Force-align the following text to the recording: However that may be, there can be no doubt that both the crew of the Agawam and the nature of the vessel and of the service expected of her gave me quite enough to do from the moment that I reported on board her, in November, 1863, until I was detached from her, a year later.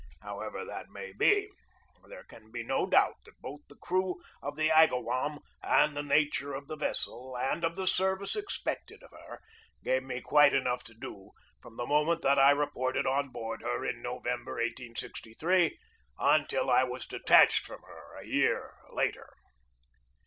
However 0.21 0.65
that 0.65 0.89
may 0.89 1.11
be, 1.11 1.51
there 2.09 2.23
can 2.23 2.49
be 2.51 2.63
no 2.63 2.87
doubt 2.87 3.17
that 3.23 3.39
both 3.39 3.59
the 3.67 3.75
crew 3.75 4.15
of 4.41 4.55
the 4.55 4.71
Agawam 4.71 5.37
and 5.61 5.95
the 5.95 6.01
nature 6.01 6.55
of 6.55 6.65
the 6.67 6.75
vessel 6.75 7.37
and 7.37 7.63
of 7.63 7.75
the 7.75 7.85
service 7.85 8.35
expected 8.35 9.03
of 9.03 9.11
her 9.11 9.41
gave 9.83 10.01
me 10.01 10.19
quite 10.19 10.55
enough 10.55 10.83
to 10.85 10.95
do 10.95 11.33
from 11.61 11.77
the 11.77 11.85
moment 11.85 12.23
that 12.23 12.39
I 12.39 12.49
reported 12.49 13.05
on 13.05 13.29
board 13.29 13.61
her, 13.61 13.85
in 13.85 14.01
November, 14.01 14.53
1863, 14.53 15.77
until 16.17 16.71
I 16.71 16.83
was 16.83 17.05
detached 17.05 17.63
from 17.67 17.83
her, 17.83 18.15
a 18.17 18.25
year 18.25 18.73
later. 18.91 19.29